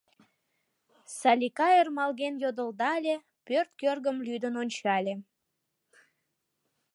[1.17, 3.15] —Салика ӧрмалген йодылдале,
[3.45, 5.13] пӧрт кӧргым лӱдын ончале.